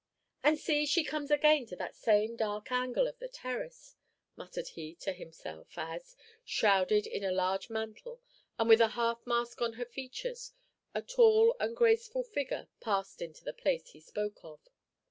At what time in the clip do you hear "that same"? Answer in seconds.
1.75-2.35